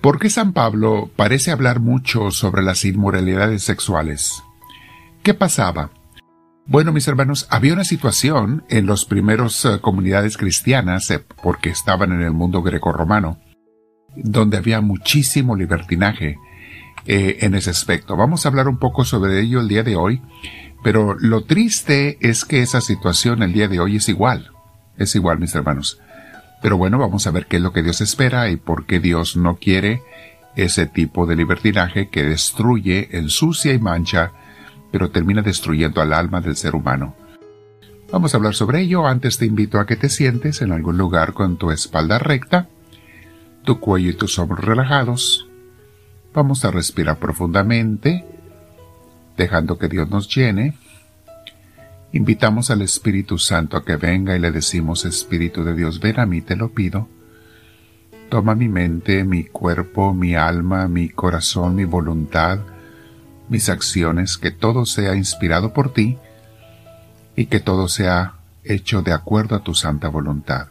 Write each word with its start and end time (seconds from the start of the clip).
¿Por 0.00 0.18
qué 0.18 0.30
San 0.30 0.54
Pablo 0.54 1.10
parece 1.14 1.50
hablar 1.50 1.78
mucho 1.78 2.30
sobre 2.30 2.62
las 2.62 2.86
inmoralidades 2.86 3.62
sexuales? 3.62 4.42
¿Qué 5.22 5.34
pasaba? 5.34 5.90
Bueno, 6.66 6.90
mis 6.90 7.06
hermanos, 7.06 7.46
había 7.50 7.74
una 7.74 7.84
situación 7.84 8.64
en 8.70 8.86
las 8.86 9.04
primeras 9.04 9.62
eh, 9.66 9.78
comunidades 9.82 10.38
cristianas, 10.38 11.10
eh, 11.10 11.22
porque 11.42 11.68
estaban 11.68 12.12
en 12.12 12.22
el 12.22 12.30
mundo 12.30 12.62
greco-romano, 12.62 13.40
donde 14.16 14.56
había 14.56 14.80
muchísimo 14.80 15.54
libertinaje 15.54 16.38
eh, 17.04 17.36
en 17.40 17.54
ese 17.54 17.68
aspecto. 17.68 18.16
Vamos 18.16 18.46
a 18.46 18.48
hablar 18.48 18.68
un 18.68 18.78
poco 18.78 19.04
sobre 19.04 19.38
ello 19.38 19.60
el 19.60 19.68
día 19.68 19.82
de 19.82 19.96
hoy, 19.96 20.22
pero 20.82 21.14
lo 21.18 21.44
triste 21.44 22.16
es 22.26 22.46
que 22.46 22.62
esa 22.62 22.80
situación 22.80 23.42
el 23.42 23.52
día 23.52 23.68
de 23.68 23.80
hoy 23.80 23.96
es 23.96 24.08
igual. 24.08 24.50
Es 24.96 25.14
igual, 25.14 25.38
mis 25.38 25.54
hermanos. 25.54 26.00
Pero 26.62 26.76
bueno, 26.76 26.98
vamos 26.98 27.26
a 27.26 27.30
ver 27.30 27.46
qué 27.46 27.56
es 27.56 27.62
lo 27.62 27.72
que 27.72 27.82
Dios 27.82 28.00
espera 28.00 28.50
y 28.50 28.56
por 28.56 28.86
qué 28.86 29.00
Dios 29.00 29.36
no 29.36 29.56
quiere 29.56 30.02
ese 30.56 30.86
tipo 30.86 31.26
de 31.26 31.36
libertinaje 31.36 32.08
que 32.08 32.22
destruye, 32.22 33.08
ensucia 33.12 33.72
y 33.72 33.78
mancha, 33.78 34.32
pero 34.90 35.10
termina 35.10 35.42
destruyendo 35.42 36.00
al 36.00 36.12
alma 36.12 36.40
del 36.40 36.56
ser 36.56 36.74
humano. 36.74 37.14
Vamos 38.12 38.34
a 38.34 38.38
hablar 38.38 38.54
sobre 38.54 38.80
ello. 38.80 39.06
Antes 39.06 39.38
te 39.38 39.46
invito 39.46 39.78
a 39.78 39.86
que 39.86 39.96
te 39.96 40.08
sientes 40.08 40.62
en 40.62 40.72
algún 40.72 40.98
lugar 40.98 41.32
con 41.32 41.56
tu 41.56 41.70
espalda 41.70 42.18
recta, 42.18 42.68
tu 43.64 43.78
cuello 43.78 44.10
y 44.10 44.14
tus 44.14 44.38
hombros 44.38 44.64
relajados. 44.64 45.46
Vamos 46.34 46.64
a 46.64 46.70
respirar 46.70 47.18
profundamente, 47.18 48.24
dejando 49.36 49.78
que 49.78 49.88
Dios 49.88 50.10
nos 50.10 50.34
llene. 50.34 50.74
Invitamos 52.12 52.70
al 52.70 52.82
Espíritu 52.82 53.38
Santo 53.38 53.76
a 53.76 53.84
que 53.84 53.96
venga 53.96 54.36
y 54.36 54.40
le 54.40 54.50
decimos, 54.50 55.04
Espíritu 55.04 55.62
de 55.62 55.74
Dios, 55.74 56.00
ven 56.00 56.18
a 56.18 56.26
mí, 56.26 56.40
te 56.40 56.56
lo 56.56 56.70
pido. 56.70 57.08
Toma 58.28 58.54
mi 58.54 58.68
mente, 58.68 59.22
mi 59.24 59.44
cuerpo, 59.44 60.12
mi 60.12 60.34
alma, 60.34 60.88
mi 60.88 61.08
corazón, 61.08 61.76
mi 61.76 61.84
voluntad, 61.84 62.60
mis 63.48 63.68
acciones, 63.68 64.38
que 64.38 64.50
todo 64.50 64.86
sea 64.86 65.14
inspirado 65.14 65.72
por 65.72 65.92
ti 65.92 66.18
y 67.36 67.46
que 67.46 67.60
todo 67.60 67.86
sea 67.86 68.34
hecho 68.64 69.02
de 69.02 69.12
acuerdo 69.12 69.54
a 69.54 69.62
tu 69.62 69.74
santa 69.74 70.08
voluntad. 70.08 70.68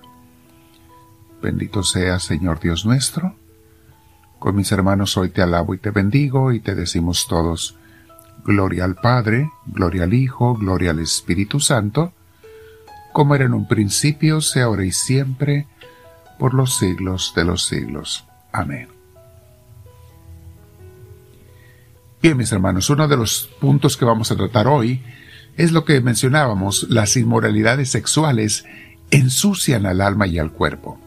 Bendito 1.41 1.83
sea, 1.83 2.19
Señor 2.19 2.59
Dios 2.59 2.85
nuestro. 2.85 3.35
Con 4.39 4.55
mis 4.55 4.71
hermanos 4.71 5.15
hoy 5.17 5.29
te 5.29 5.41
alabo 5.41 5.73
y 5.73 5.77
te 5.77 5.91
bendigo 5.91 6.51
y 6.51 6.59
te 6.59 6.75
decimos 6.75 7.27
todos, 7.27 7.77
Gloria 8.45 8.85
al 8.85 8.95
Padre, 8.95 9.51
gloria 9.65 10.03
al 10.03 10.13
Hijo, 10.13 10.55
gloria 10.55 10.91
al 10.91 10.99
Espíritu 10.99 11.59
Santo, 11.59 12.13
como 13.11 13.35
era 13.35 13.45
en 13.45 13.53
un 13.53 13.67
principio, 13.67 14.41
sea 14.41 14.65
ahora 14.65 14.85
y 14.85 14.91
siempre, 14.91 15.67
por 16.37 16.53
los 16.53 16.77
siglos 16.77 17.33
de 17.35 17.43
los 17.43 17.65
siglos. 17.65 18.25
Amén. 18.51 18.87
Bien, 22.21 22.35
mis 22.35 22.51
hermanos, 22.51 22.89
uno 22.89 23.07
de 23.07 23.17
los 23.17 23.49
puntos 23.59 23.95
que 23.95 24.05
vamos 24.05 24.31
a 24.31 24.35
tratar 24.35 24.67
hoy 24.67 25.01
es 25.55 25.71
lo 25.71 25.85
que 25.85 26.01
mencionábamos, 26.01 26.87
las 26.89 27.15
inmoralidades 27.17 27.91
sexuales 27.91 28.65
ensucian 29.11 29.85
al 29.85 30.01
alma 30.01 30.27
y 30.27 30.39
al 30.39 30.51
cuerpo. 30.51 30.99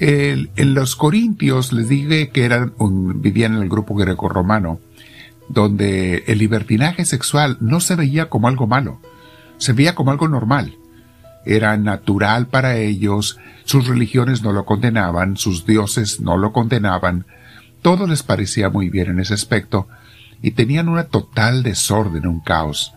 en 0.00 0.74
los 0.74 0.96
Corintios 0.96 1.72
les 1.72 1.88
dije 1.88 2.30
que 2.30 2.44
eran, 2.44 2.72
vivían 3.20 3.56
en 3.56 3.62
el 3.62 3.68
grupo 3.68 3.94
greco-romano, 3.94 4.80
donde 5.48 6.24
el 6.26 6.38
libertinaje 6.38 7.04
sexual 7.04 7.56
no 7.60 7.80
se 7.80 7.96
veía 7.96 8.28
como 8.28 8.48
algo 8.48 8.66
malo, 8.66 9.00
se 9.56 9.72
veía 9.72 9.94
como 9.94 10.10
algo 10.10 10.28
normal. 10.28 10.76
Era 11.44 11.76
natural 11.76 12.46
para 12.48 12.76
ellos, 12.76 13.38
sus 13.64 13.86
religiones 13.86 14.42
no 14.42 14.52
lo 14.52 14.64
condenaban, 14.64 15.36
sus 15.36 15.64
dioses 15.64 16.20
no 16.20 16.36
lo 16.36 16.52
condenaban, 16.52 17.26
todo 17.82 18.06
les 18.06 18.22
parecía 18.22 18.68
muy 18.68 18.90
bien 18.90 19.08
en 19.08 19.20
ese 19.20 19.34
aspecto, 19.34 19.88
y 20.42 20.52
tenían 20.52 20.88
una 20.88 21.04
total 21.04 21.62
desorden, 21.62 22.26
un 22.26 22.40
caos. 22.40 22.92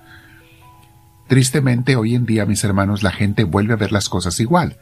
Tristemente, 1.28 1.96
hoy 1.96 2.16
en 2.16 2.26
día, 2.26 2.46
mis 2.46 2.64
hermanos, 2.64 3.04
la 3.04 3.12
gente 3.12 3.46
vuelve 3.46 3.74
a 3.74 3.78
ver 3.78 3.92
las 3.92 4.10
cosas 4.10 4.40
igual. 4.40 4.78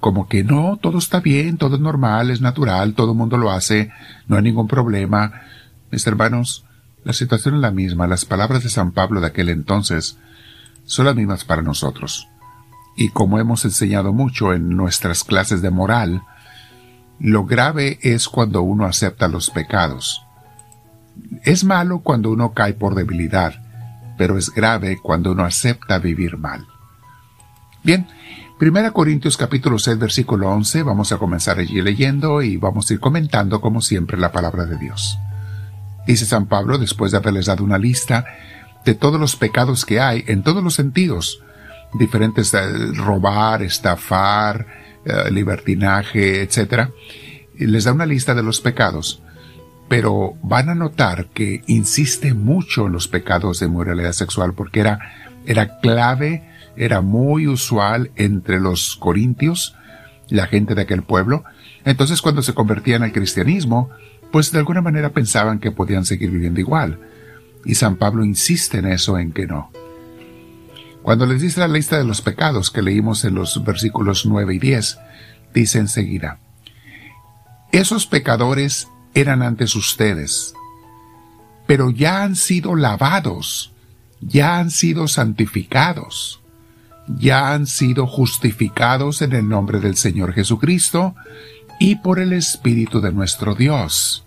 Como 0.00 0.28
que 0.28 0.44
no, 0.44 0.78
todo 0.80 0.98
está 0.98 1.18
bien, 1.18 1.56
todo 1.56 1.74
es 1.74 1.80
normal, 1.80 2.30
es 2.30 2.40
natural, 2.40 2.94
todo 2.94 3.12
el 3.12 3.18
mundo 3.18 3.36
lo 3.36 3.50
hace, 3.50 3.90
no 4.28 4.36
hay 4.36 4.42
ningún 4.42 4.68
problema. 4.68 5.42
Mis 5.90 6.06
hermanos, 6.06 6.64
la 7.08 7.14
situación 7.14 7.54
es 7.54 7.62
la 7.62 7.70
misma, 7.70 8.06
las 8.06 8.26
palabras 8.26 8.62
de 8.62 8.68
San 8.68 8.92
Pablo 8.92 9.22
de 9.22 9.28
aquel 9.28 9.48
entonces 9.48 10.18
son 10.84 11.06
las 11.06 11.16
mismas 11.16 11.42
para 11.42 11.62
nosotros. 11.62 12.28
Y 12.98 13.08
como 13.08 13.38
hemos 13.38 13.64
enseñado 13.64 14.12
mucho 14.12 14.52
en 14.52 14.76
nuestras 14.76 15.24
clases 15.24 15.62
de 15.62 15.70
moral, 15.70 16.20
lo 17.18 17.46
grave 17.46 17.98
es 18.02 18.28
cuando 18.28 18.60
uno 18.60 18.84
acepta 18.84 19.26
los 19.26 19.48
pecados. 19.48 20.22
Es 21.44 21.64
malo 21.64 22.00
cuando 22.00 22.30
uno 22.30 22.52
cae 22.52 22.74
por 22.74 22.94
debilidad, 22.94 23.54
pero 24.18 24.36
es 24.36 24.50
grave 24.50 24.98
cuando 25.02 25.32
uno 25.32 25.44
acepta 25.44 25.98
vivir 25.98 26.36
mal. 26.36 26.66
Bien, 27.82 28.06
1 28.60 28.92
Corintios 28.92 29.38
capítulo 29.38 29.78
6 29.78 29.98
versículo 29.98 30.50
11, 30.50 30.82
vamos 30.82 31.10
a 31.12 31.16
comenzar 31.16 31.58
allí 31.58 31.80
leyendo 31.80 32.42
y 32.42 32.58
vamos 32.58 32.90
a 32.90 32.92
ir 32.92 33.00
comentando 33.00 33.62
como 33.62 33.80
siempre 33.80 34.18
la 34.18 34.30
palabra 34.30 34.66
de 34.66 34.76
Dios. 34.76 35.18
Dice 36.08 36.24
San 36.24 36.46
Pablo, 36.46 36.78
después 36.78 37.12
de 37.12 37.18
haberles 37.18 37.44
dado 37.44 37.62
una 37.62 37.76
lista 37.76 38.24
de 38.82 38.94
todos 38.94 39.20
los 39.20 39.36
pecados 39.36 39.84
que 39.84 40.00
hay 40.00 40.24
en 40.26 40.42
todos 40.42 40.64
los 40.64 40.72
sentidos, 40.72 41.42
diferentes, 41.92 42.54
eh, 42.54 42.60
robar, 42.94 43.62
estafar, 43.62 44.66
eh, 45.04 45.30
libertinaje, 45.30 46.40
etc. 46.40 46.88
Les 47.58 47.84
da 47.84 47.92
una 47.92 48.06
lista 48.06 48.34
de 48.34 48.42
los 48.42 48.62
pecados, 48.62 49.22
pero 49.86 50.32
van 50.42 50.70
a 50.70 50.74
notar 50.74 51.26
que 51.26 51.62
insiste 51.66 52.32
mucho 52.32 52.86
en 52.86 52.92
los 52.92 53.06
pecados 53.06 53.60
de 53.60 53.68
moralidad 53.68 54.12
sexual 54.12 54.54
porque 54.54 54.80
era, 54.80 55.00
era 55.44 55.78
clave, 55.80 56.48
era 56.74 57.02
muy 57.02 57.48
usual 57.48 58.12
entre 58.16 58.60
los 58.60 58.96
corintios, 58.96 59.76
la 60.30 60.46
gente 60.46 60.74
de 60.74 60.80
aquel 60.80 61.02
pueblo. 61.02 61.44
Entonces 61.84 62.22
cuando 62.22 62.40
se 62.40 62.54
convertían 62.54 63.02
al 63.02 63.12
cristianismo, 63.12 63.90
pues 64.30 64.52
de 64.52 64.58
alguna 64.58 64.80
manera 64.80 65.10
pensaban 65.10 65.58
que 65.58 65.70
podían 65.70 66.04
seguir 66.04 66.30
viviendo 66.30 66.60
igual. 66.60 67.00
Y 67.64 67.74
San 67.74 67.96
Pablo 67.96 68.24
insiste 68.24 68.78
en 68.78 68.86
eso, 68.86 69.18
en 69.18 69.32
que 69.32 69.46
no. 69.46 69.70
Cuando 71.02 71.26
les 71.26 71.40
dice 71.40 71.60
la 71.60 71.68
lista 71.68 71.96
de 71.96 72.04
los 72.04 72.20
pecados 72.20 72.70
que 72.70 72.82
leímos 72.82 73.24
en 73.24 73.34
los 73.34 73.64
versículos 73.64 74.26
9 74.26 74.54
y 74.54 74.58
10, 74.58 74.98
dice 75.54 75.78
enseguida, 75.78 76.38
esos 77.72 78.06
pecadores 78.06 78.88
eran 79.14 79.42
antes 79.42 79.74
ustedes, 79.74 80.54
pero 81.66 81.90
ya 81.90 82.22
han 82.22 82.36
sido 82.36 82.76
lavados, 82.76 83.72
ya 84.20 84.58
han 84.58 84.70
sido 84.70 85.08
santificados, 85.08 86.40
ya 87.06 87.52
han 87.52 87.66
sido 87.66 88.06
justificados 88.06 89.22
en 89.22 89.32
el 89.32 89.48
nombre 89.48 89.80
del 89.80 89.96
Señor 89.96 90.32
Jesucristo 90.32 91.14
y 91.78 91.96
por 91.96 92.18
el 92.18 92.32
Espíritu 92.32 93.00
de 93.00 93.12
nuestro 93.12 93.54
Dios. 93.54 94.24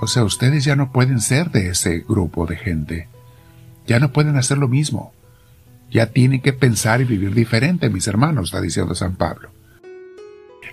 O 0.00 0.06
sea, 0.06 0.24
ustedes 0.24 0.64
ya 0.64 0.76
no 0.76 0.92
pueden 0.92 1.20
ser 1.20 1.50
de 1.50 1.68
ese 1.68 2.00
grupo 2.00 2.46
de 2.46 2.56
gente. 2.56 3.08
Ya 3.86 4.00
no 4.00 4.12
pueden 4.12 4.36
hacer 4.36 4.58
lo 4.58 4.68
mismo. 4.68 5.12
Ya 5.90 6.06
tienen 6.06 6.40
que 6.40 6.52
pensar 6.52 7.00
y 7.00 7.04
vivir 7.04 7.34
diferente, 7.34 7.88
mis 7.90 8.06
hermanos, 8.08 8.46
está 8.46 8.60
diciendo 8.60 8.94
San 8.94 9.16
Pablo. 9.16 9.50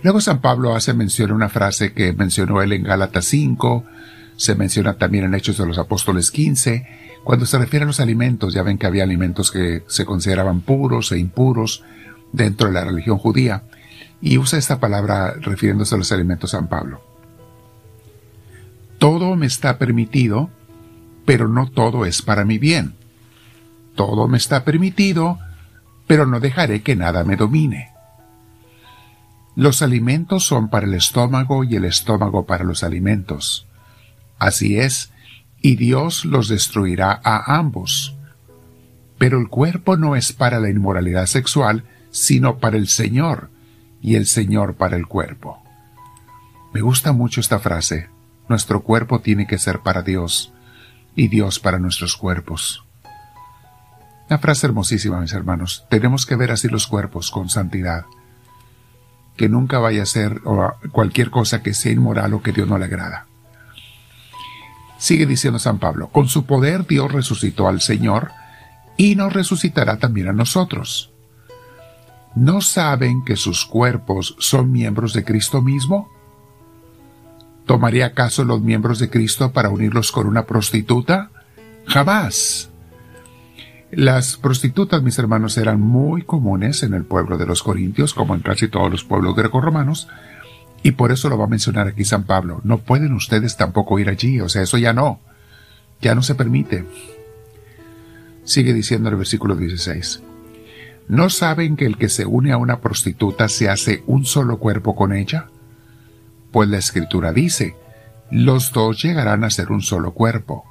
Luego 0.03 0.19
San 0.19 0.41
Pablo 0.41 0.75
hace 0.75 0.93
mención 0.93 1.31
a 1.31 1.35
una 1.35 1.49
frase 1.49 1.93
que 1.93 2.13
mencionó 2.13 2.61
él 2.61 2.73
en 2.73 2.83
Gálatas 2.83 3.25
5, 3.25 3.83
se 4.35 4.55
menciona 4.55 4.95
también 4.95 5.25
en 5.25 5.35
Hechos 5.35 5.57
de 5.59 5.67
los 5.67 5.77
Apóstoles 5.77 6.31
15, 6.31 6.87
cuando 7.23 7.45
se 7.45 7.59
refiere 7.59 7.83
a 7.83 7.87
los 7.87 7.99
alimentos, 7.99 8.53
ya 8.53 8.63
ven 8.63 8.79
que 8.79 8.87
había 8.87 9.03
alimentos 9.03 9.51
que 9.51 9.83
se 9.87 10.05
consideraban 10.05 10.61
puros 10.61 11.11
e 11.11 11.19
impuros 11.19 11.83
dentro 12.31 12.67
de 12.67 12.73
la 12.73 12.83
religión 12.83 13.19
judía, 13.19 13.63
y 14.21 14.37
usa 14.37 14.59
esta 14.59 14.79
palabra 14.79 15.33
refiriéndose 15.39 15.95
a 15.95 15.97
los 15.97 16.11
alimentos 16.11 16.51
San 16.51 16.67
Pablo. 16.67 17.01
Todo 18.99 19.35
me 19.35 19.47
está 19.47 19.77
permitido, 19.79 20.49
pero 21.25 21.47
no 21.47 21.69
todo 21.69 22.05
es 22.05 22.21
para 22.21 22.45
mi 22.45 22.59
bien. 22.59 22.95
Todo 23.95 24.27
me 24.27 24.37
está 24.37 24.63
permitido, 24.63 25.39
pero 26.05 26.25
no 26.25 26.39
dejaré 26.39 26.81
que 26.83 26.95
nada 26.95 27.23
me 27.23 27.35
domine. 27.35 27.89
Los 29.55 29.81
alimentos 29.81 30.45
son 30.45 30.69
para 30.69 30.85
el 30.85 30.93
estómago 30.93 31.63
y 31.63 31.75
el 31.75 31.85
estómago 31.85 32.45
para 32.45 32.63
los 32.63 32.83
alimentos. 32.83 33.67
Así 34.37 34.77
es, 34.77 35.11
y 35.61 35.75
Dios 35.75 36.25
los 36.25 36.47
destruirá 36.47 37.19
a 37.23 37.57
ambos. 37.57 38.15
Pero 39.17 39.39
el 39.39 39.49
cuerpo 39.49 39.97
no 39.97 40.15
es 40.15 40.31
para 40.31 40.59
la 40.59 40.69
inmoralidad 40.69 41.25
sexual, 41.25 41.83
sino 42.11 42.59
para 42.59 42.77
el 42.77 42.87
Señor, 42.87 43.49
y 44.01 44.15
el 44.15 44.25
Señor 44.25 44.75
para 44.75 44.97
el 44.97 45.07
cuerpo. 45.07 45.61
Me 46.73 46.81
gusta 46.81 47.11
mucho 47.11 47.39
esta 47.39 47.59
frase. 47.59 48.09
Nuestro 48.47 48.81
cuerpo 48.81 49.21
tiene 49.21 49.47
que 49.47 49.57
ser 49.57 49.79
para 49.79 50.01
Dios, 50.01 50.53
y 51.15 51.27
Dios 51.27 51.59
para 51.59 51.79
nuestros 51.79 52.15
cuerpos. 52.15 52.83
Una 54.29 54.39
frase 54.39 54.67
hermosísima, 54.67 55.19
mis 55.19 55.33
hermanos. 55.33 55.85
Tenemos 55.89 56.25
que 56.25 56.35
ver 56.35 56.51
así 56.51 56.67
los 56.67 56.87
cuerpos 56.87 57.31
con 57.31 57.49
santidad. 57.49 58.05
que 59.37 59.49
nunca 59.49 59.79
vaya 59.79 60.01
a 60.01 60.03
hacer 60.03 60.41
cualquier 60.91 61.31
cosa 61.31 61.63
que 61.63 61.73
sea 61.73 61.93
inmoral 61.93 62.33
o 62.33 62.43
que 62.43 62.51
Dios 62.51 62.67
no 62.67 62.77
le 62.77 62.85
agrada. 62.85 63.25
Sigue 64.99 65.25
diciendo 65.25 65.57
San 65.57 65.79
Pablo, 65.79 66.09
con 66.09 66.27
su 66.27 66.45
poder 66.45 66.85
Dios 66.85 67.11
resucitó 67.11 67.67
al 67.67 67.81
Señor 67.81 68.31
y 68.97 69.15
nos 69.15 69.33
resucitará 69.33 69.97
también 69.97 70.27
a 70.27 70.33
nosotros. 70.33 71.11
¿No 72.35 72.61
saben 72.61 73.23
que 73.23 73.35
sus 73.35 73.65
cuerpos 73.65 74.35
son 74.39 74.71
miembros 74.71 75.13
de 75.13 75.23
Cristo 75.23 75.61
mismo? 75.61 76.09
¿Tomaría 77.65 78.07
acaso 78.07 78.43
los 78.43 78.61
miembros 78.61 78.99
de 78.99 79.09
Cristo 79.09 79.51
para 79.51 79.69
unirlos 79.69 80.11
con 80.11 80.27
una 80.27 80.45
prostituta? 80.45 81.29
Jamás. 81.85 82.69
Las 83.91 84.37
prostitutas, 84.37 85.03
mis 85.03 85.19
hermanos, 85.19 85.57
eran 85.57 85.81
muy 85.81 86.21
comunes 86.21 86.83
en 86.83 86.93
el 86.93 87.03
pueblo 87.03 87.37
de 87.37 87.45
los 87.45 87.61
Corintios, 87.61 88.13
como 88.13 88.33
en 88.35 88.41
casi 88.41 88.69
todos 88.69 88.89
los 88.89 89.03
pueblos 89.03 89.35
grecorromanos, 89.35 90.07
y 90.81 90.91
por 90.91 91.11
eso 91.11 91.27
lo 91.27 91.37
va 91.37 91.43
a 91.45 91.49
mencionar 91.49 91.87
aquí 91.87 92.05
San 92.05 92.23
Pablo. 92.23 92.61
No 92.63 92.77
pueden 92.77 93.13
ustedes 93.13 93.57
tampoco 93.57 93.99
ir 93.99 94.07
allí, 94.07 94.39
o 94.39 94.47
sea, 94.47 94.61
eso 94.61 94.77
ya 94.77 94.93
no, 94.93 95.19
ya 96.01 96.15
no 96.15 96.23
se 96.23 96.35
permite. 96.35 96.85
Sigue 98.45 98.73
diciendo 98.73 99.09
el 99.09 99.17
versículo 99.17 99.55
16. 99.55 100.23
¿No 101.07 101.29
saben 101.29 101.75
que 101.75 101.85
el 101.85 101.97
que 101.97 102.09
se 102.09 102.25
une 102.25 102.51
a 102.51 102.57
una 102.57 102.79
prostituta 102.79 103.49
se 103.49 103.69
hace 103.69 104.03
un 104.07 104.25
solo 104.25 104.59
cuerpo 104.59 104.95
con 104.95 105.13
ella? 105.13 105.47
Pues 106.51 106.69
la 106.69 106.77
escritura 106.77 107.33
dice, 107.33 107.75
los 108.31 108.71
dos 108.71 109.01
llegarán 109.03 109.43
a 109.43 109.49
ser 109.49 109.71
un 109.71 109.81
solo 109.81 110.13
cuerpo. 110.13 110.65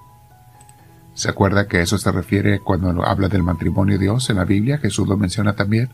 ¿Se 1.15 1.29
acuerda 1.29 1.69
que 1.69 1.83
eso 1.83 1.99
se 1.99 2.11
refiere 2.11 2.61
cuando 2.61 3.05
habla 3.05 3.29
del 3.29 3.43
matrimonio 3.43 3.99
de 3.99 4.05
Dios 4.05 4.31
en 4.31 4.37
la 4.37 4.45
Biblia? 4.45 4.79
Jesús 4.79 5.07
lo 5.07 5.17
menciona 5.17 5.55
también. 5.55 5.91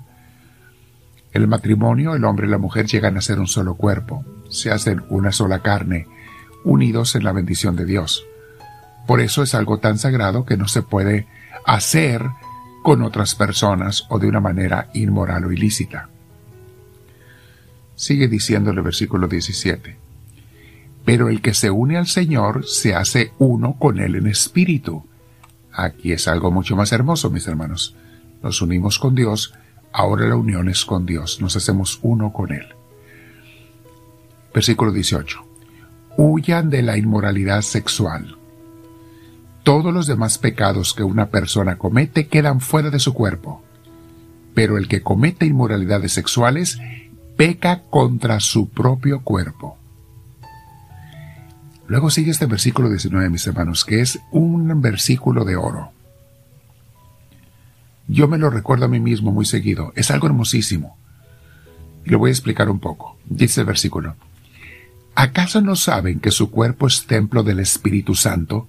El 1.32 1.48
matrimonio, 1.48 2.14
el 2.14 2.24
hombre 2.24 2.46
y 2.46 2.50
la 2.50 2.58
mujer 2.58 2.86
llegan 2.86 3.16
a 3.16 3.20
ser 3.20 3.40
un 3.40 3.48
solo 3.48 3.74
cuerpo, 3.74 4.24
se 4.48 4.70
hacen 4.70 5.02
una 5.08 5.32
sola 5.32 5.58
carne, 5.58 6.06
unidos 6.64 7.14
en 7.14 7.24
la 7.24 7.32
bendición 7.32 7.76
de 7.76 7.84
Dios. 7.84 8.24
Por 9.06 9.20
eso 9.20 9.42
es 9.42 9.54
algo 9.54 9.78
tan 9.78 9.98
sagrado 9.98 10.44
que 10.44 10.56
no 10.56 10.68
se 10.68 10.82
puede 10.82 11.26
hacer 11.66 12.22
con 12.86 13.02
otras 13.02 13.34
personas 13.34 14.06
o 14.10 14.20
de 14.20 14.28
una 14.28 14.38
manera 14.38 14.90
inmoral 14.94 15.46
o 15.46 15.50
ilícita. 15.50 16.08
Sigue 17.96 18.28
diciendo 18.28 18.70
el 18.70 18.80
versículo 18.80 19.26
17. 19.26 19.96
Pero 21.04 21.28
el 21.28 21.42
que 21.42 21.52
se 21.52 21.68
une 21.68 21.96
al 21.96 22.06
Señor 22.06 22.64
se 22.64 22.94
hace 22.94 23.32
uno 23.40 23.76
con 23.76 23.98
Él 23.98 24.14
en 24.14 24.28
espíritu. 24.28 25.04
Aquí 25.72 26.12
es 26.12 26.28
algo 26.28 26.52
mucho 26.52 26.76
más 26.76 26.92
hermoso, 26.92 27.28
mis 27.28 27.48
hermanos. 27.48 27.96
Nos 28.40 28.62
unimos 28.62 29.00
con 29.00 29.16
Dios, 29.16 29.52
ahora 29.92 30.28
la 30.28 30.36
unión 30.36 30.68
es 30.68 30.84
con 30.84 31.06
Dios, 31.06 31.40
nos 31.40 31.56
hacemos 31.56 31.98
uno 32.02 32.32
con 32.32 32.52
Él. 32.52 32.68
Versículo 34.54 34.92
18. 34.92 35.44
Huyan 36.18 36.70
de 36.70 36.82
la 36.82 36.96
inmoralidad 36.96 37.62
sexual 37.62 38.38
todos 39.66 39.92
los 39.92 40.06
demás 40.06 40.38
pecados 40.38 40.94
que 40.94 41.02
una 41.02 41.26
persona 41.26 41.76
comete 41.76 42.28
quedan 42.28 42.60
fuera 42.60 42.88
de 42.90 43.00
su 43.00 43.12
cuerpo. 43.12 43.64
Pero 44.54 44.78
el 44.78 44.86
que 44.86 45.02
comete 45.02 45.44
inmoralidades 45.44 46.12
sexuales 46.12 46.78
peca 47.36 47.82
contra 47.90 48.38
su 48.38 48.68
propio 48.68 49.22
cuerpo. 49.22 49.76
Luego 51.88 52.10
sigue 52.10 52.30
este 52.30 52.46
versículo 52.46 52.88
19, 52.88 53.28
mis 53.28 53.44
hermanos, 53.48 53.84
que 53.84 54.02
es 54.02 54.20
un 54.30 54.80
versículo 54.80 55.44
de 55.44 55.56
oro. 55.56 55.90
Yo 58.06 58.28
me 58.28 58.38
lo 58.38 58.50
recuerdo 58.50 58.84
a 58.84 58.88
mí 58.88 59.00
mismo 59.00 59.32
muy 59.32 59.46
seguido. 59.46 59.92
Es 59.96 60.12
algo 60.12 60.28
hermosísimo. 60.28 60.96
Y 62.04 62.10
lo 62.10 62.20
voy 62.20 62.28
a 62.28 62.34
explicar 62.34 62.70
un 62.70 62.78
poco. 62.78 63.18
Dice 63.24 63.62
el 63.62 63.66
versículo. 63.66 64.14
¿Acaso 65.16 65.60
no 65.60 65.74
saben 65.74 66.20
que 66.20 66.30
su 66.30 66.52
cuerpo 66.52 66.86
es 66.86 67.06
templo 67.06 67.42
del 67.42 67.58
Espíritu 67.58 68.14
Santo, 68.14 68.68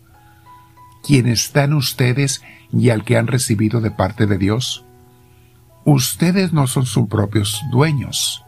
quien 1.08 1.26
está 1.28 1.64
en 1.64 1.74
ustedes 1.74 2.44
y 2.74 2.90
al 2.90 3.06
que 3.06 3.18
han 3.18 3.28
recibido 3.28 3.80
de 3.80 3.92
parte 3.92 4.28
de 4.28 4.38
Dios? 4.38 4.84
Ustedes 5.86 6.52
no 6.52 6.68
son 6.68 6.86
sus 6.86 7.08
propios 7.08 7.62
dueños. 7.72 8.44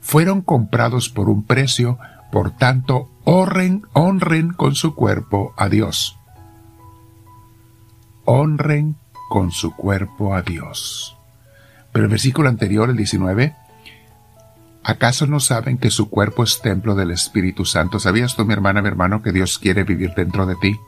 Fueron 0.00 0.42
comprados 0.42 1.08
por 1.08 1.30
un 1.30 1.44
precio, 1.44 1.98
por 2.30 2.50
tanto, 2.50 3.08
honren, 3.24 3.84
honren 3.94 4.52
con 4.52 4.74
su 4.74 4.94
cuerpo 4.94 5.54
a 5.56 5.70
Dios. 5.70 6.18
Honren 8.26 8.96
con 9.30 9.50
su 9.50 9.74
cuerpo 9.74 10.34
a 10.34 10.42
Dios. 10.42 11.16
Pero 11.90 12.04
el 12.04 12.10
versículo 12.10 12.50
anterior, 12.50 12.90
el 12.90 12.96
19, 12.96 13.56
¿acaso 14.84 15.26
no 15.26 15.40
saben 15.40 15.78
que 15.78 15.90
su 15.90 16.10
cuerpo 16.10 16.44
es 16.44 16.60
templo 16.60 16.94
del 16.94 17.12
Espíritu 17.12 17.64
Santo? 17.64 17.98
¿Sabías 17.98 18.36
tú, 18.36 18.44
mi 18.44 18.52
hermana, 18.52 18.82
mi 18.82 18.88
hermano, 18.88 19.22
que 19.22 19.32
Dios 19.32 19.58
quiere 19.58 19.84
vivir 19.84 20.12
dentro 20.14 20.44
de 20.44 20.56
ti? 20.56 20.78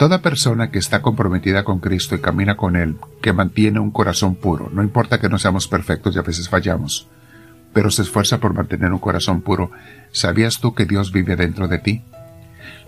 Toda 0.00 0.22
persona 0.22 0.70
que 0.70 0.78
está 0.78 1.02
comprometida 1.02 1.62
con 1.62 1.78
Cristo 1.78 2.14
y 2.14 2.22
camina 2.22 2.56
con 2.56 2.74
Él, 2.74 2.96
que 3.20 3.34
mantiene 3.34 3.80
un 3.80 3.90
corazón 3.90 4.34
puro, 4.34 4.70
no 4.72 4.82
importa 4.82 5.20
que 5.20 5.28
no 5.28 5.38
seamos 5.38 5.68
perfectos 5.68 6.16
y 6.16 6.18
a 6.18 6.22
veces 6.22 6.48
fallamos, 6.48 7.06
pero 7.74 7.90
se 7.90 8.00
esfuerza 8.00 8.40
por 8.40 8.54
mantener 8.54 8.94
un 8.94 8.98
corazón 8.98 9.42
puro, 9.42 9.70
¿sabías 10.10 10.58
tú 10.58 10.74
que 10.74 10.86
Dios 10.86 11.12
vive 11.12 11.36
dentro 11.36 11.68
de 11.68 11.80
ti? 11.80 12.02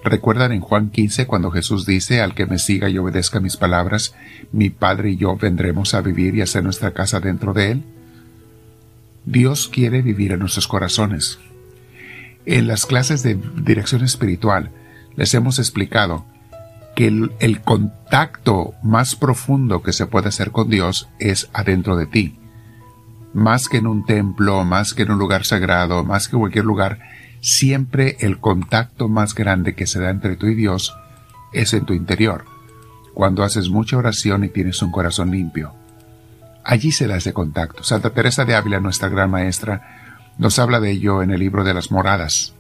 ¿Recuerdan 0.03 0.53
en 0.53 0.63
Juan 0.63 0.89
15 0.89 1.27
cuando 1.27 1.51
Jesús 1.51 1.85
dice, 1.85 2.23
al 2.23 2.35
que 2.35 2.47
me 2.47 2.59
siga 2.59 2.89
y 2.89 2.97
obedezca 2.97 3.41
mis 3.41 3.59
palabras, 3.59 4.15
mi 4.51 4.71
Padre 4.71 5.11
y 5.11 5.17
yo 5.19 5.37
vendremos 5.37 5.93
a 5.93 6.01
vivir 6.01 6.35
y 6.35 6.41
hacer 6.41 6.65
nuestra 6.65 6.93
casa 6.93 7.21
dentro 7.21 7.53
de 7.53 7.73
Él? 7.73 7.85
Dios 9.27 9.69
quiere 9.69 10.01
vivir 10.01 10.33
en 10.33 10.39
nuestros 10.39 10.67
corazones. 10.67 11.39
En 12.47 12.67
las 12.67 12.87
clases 12.87 13.23
de 13.23 13.39
dirección 13.57 14.03
espiritual 14.03 14.71
les 15.15 15.35
hemos 15.35 15.59
explicado 15.59 16.32
que 16.95 17.07
el, 17.07 17.61
contacto 17.63 18.75
más 18.83 19.17
profundo 19.17 19.83
que 19.83 19.93
se 19.93 20.07
puede 20.07 20.29
hacer 20.29 20.51
con 20.51 20.69
Dios 20.69 21.09
es 21.19 21.49
adentro 21.53 21.97
de 21.97 22.07
ti. 22.07 22.39
Más 23.33 23.69
que 23.69 23.79
en 23.79 23.87
un 23.87 24.05
templo, 24.05 24.65
más 24.65 24.93
que 24.93 25.03
en 25.03 25.13
un 25.13 25.19
lugar 25.19 25.45
sagrado, 25.45 26.05
más 26.05 26.29
que 26.29 26.37
cualquier 26.37 26.67
lugar, 26.67 26.99
siempre 27.41 28.17
el 28.21 28.39
contacto 28.39 29.09
más 29.09 29.35
grande 29.35 29.75
que 29.75 29.87
se 29.87 30.01
da 30.01 30.11
entre 30.11 30.37
tú 30.37 30.47
y 30.47 30.55
Dios 30.55 30.95
es 31.53 31.73
en 31.73 31.87
tu 31.87 31.95
interior, 31.95 32.45
cuando 33.15 33.43
haces 33.43 33.71
mucha 33.71 33.97
oración 33.97 34.45
y 34.45 34.49
tienes 34.49 34.83
un 34.83 34.91
corazón 34.91 35.31
limpio. 35.31 35.73
Allí 36.65 36.93
se 36.93 37.09
da 37.09 37.17
ese 37.17 37.33
contacto. 37.33 37.83
Santa 37.83 38.11
Teresa 38.11 38.45
de 38.45 38.55
Ávila, 38.55 38.81
nuestra 38.81 39.09
gran 39.09 39.31
maestra, 39.31 40.29
nos 40.39 40.59
habla 40.59 40.79
de 40.79 40.91
ello 40.91 41.23
en 41.23 41.31
el 41.31 41.41
libro 41.41 41.65
de 41.65 41.75
las 41.75 41.91
moradas 41.91 42.55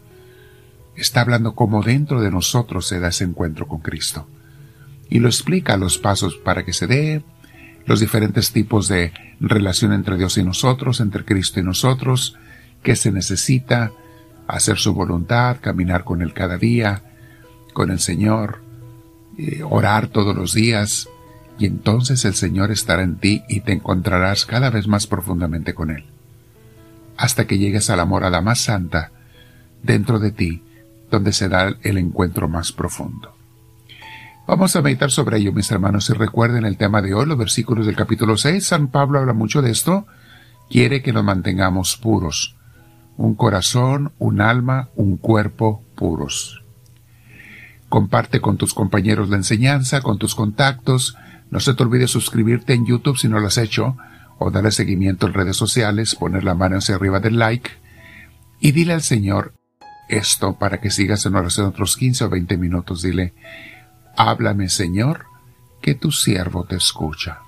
está 0.96 1.22
hablando 1.22 1.54
cómo 1.54 1.82
dentro 1.82 2.20
de 2.20 2.30
nosotros 2.30 2.86
se 2.86 3.00
da 3.00 3.08
ese 3.08 3.24
encuentro 3.24 3.66
con 3.66 3.80
Cristo. 3.80 4.26
Y 5.08 5.18
lo 5.18 5.28
explica 5.28 5.76
los 5.76 5.98
pasos 5.98 6.36
para 6.36 6.64
que 6.64 6.72
se 6.72 6.86
dé, 6.86 7.24
los 7.86 8.00
diferentes 8.00 8.52
tipos 8.52 8.88
de 8.88 9.12
relación 9.40 9.92
entre 9.92 10.16
Dios 10.16 10.38
y 10.38 10.42
nosotros, 10.42 11.00
entre 11.00 11.24
Cristo 11.24 11.60
y 11.60 11.62
nosotros, 11.62 12.36
que 12.82 12.96
se 12.96 13.12
necesita, 13.12 13.92
hacer 14.46 14.78
su 14.78 14.92
voluntad, 14.92 15.58
caminar 15.60 16.04
con 16.04 16.22
Él 16.22 16.32
cada 16.32 16.58
día, 16.58 17.02
con 17.72 17.90
el 17.90 18.00
Señor, 18.00 18.60
eh, 19.38 19.62
orar 19.62 20.08
todos 20.08 20.36
los 20.36 20.52
días, 20.52 21.08
y 21.58 21.66
entonces 21.66 22.24
el 22.24 22.34
Señor 22.34 22.70
estará 22.70 23.02
en 23.02 23.16
ti 23.16 23.42
y 23.48 23.60
te 23.60 23.72
encontrarás 23.72 24.46
cada 24.46 24.70
vez 24.70 24.88
más 24.88 25.06
profundamente 25.06 25.74
con 25.74 25.90
Él, 25.90 26.04
hasta 27.16 27.46
que 27.46 27.58
llegues 27.58 27.90
a 27.90 27.96
la 27.96 28.04
más 28.40 28.60
santa 28.60 29.12
dentro 29.82 30.18
de 30.18 30.32
ti, 30.32 30.62
donde 31.12 31.32
se 31.32 31.48
da 31.48 31.72
el 31.82 31.98
encuentro 31.98 32.48
más 32.48 32.72
profundo. 32.72 33.36
Vamos 34.46 34.74
a 34.74 34.82
meditar 34.82 35.10
sobre 35.10 35.36
ello, 35.36 35.52
mis 35.52 35.70
hermanos, 35.70 36.08
y 36.10 36.14
recuerden 36.14 36.64
el 36.64 36.78
tema 36.78 37.02
de 37.02 37.14
hoy, 37.14 37.26
los 37.26 37.38
versículos 37.38 37.86
del 37.86 37.94
capítulo 37.94 38.36
6. 38.36 38.64
San 38.66 38.88
Pablo 38.88 39.20
habla 39.20 39.34
mucho 39.34 39.60
de 39.60 39.70
esto. 39.70 40.06
Quiere 40.70 41.02
que 41.02 41.12
nos 41.12 41.22
mantengamos 41.22 41.96
puros. 41.96 42.56
Un 43.18 43.34
corazón, 43.34 44.12
un 44.18 44.40
alma, 44.40 44.88
un 44.96 45.18
cuerpo 45.18 45.84
puros. 45.94 46.64
Comparte 47.90 48.40
con 48.40 48.56
tus 48.56 48.72
compañeros 48.72 49.28
la 49.28 49.36
enseñanza, 49.36 50.00
con 50.00 50.18
tus 50.18 50.34
contactos. 50.34 51.14
No 51.50 51.60
se 51.60 51.74
te 51.74 51.82
olvide 51.82 52.08
suscribirte 52.08 52.72
en 52.72 52.86
YouTube 52.86 53.18
si 53.18 53.28
no 53.28 53.38
lo 53.38 53.48
has 53.48 53.58
hecho, 53.58 53.98
o 54.38 54.50
darle 54.50 54.72
seguimiento 54.72 55.26
en 55.26 55.34
redes 55.34 55.58
sociales, 55.58 56.14
poner 56.14 56.42
la 56.42 56.54
mano 56.54 56.78
hacia 56.78 56.94
arriba 56.94 57.20
del 57.20 57.38
like, 57.38 57.70
y 58.60 58.72
dile 58.72 58.94
al 58.94 59.02
Señor, 59.02 59.52
esto 60.08 60.54
para 60.58 60.80
que 60.80 60.90
sigas 60.90 61.26
en 61.26 61.34
oración 61.34 61.66
otros 61.66 61.96
15 61.96 62.24
o 62.24 62.28
20 62.28 62.56
minutos. 62.56 63.02
Dile, 63.02 63.34
háblame 64.16 64.68
Señor, 64.68 65.26
que 65.80 65.94
tu 65.94 66.12
siervo 66.12 66.64
te 66.64 66.76
escucha. 66.76 67.40